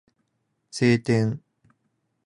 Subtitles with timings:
[0.71, 1.39] 晴天